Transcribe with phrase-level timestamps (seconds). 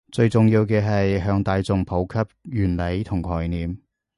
[0.11, 2.17] 最重要嘅係向大衆普及
[2.49, 3.77] 原理同概念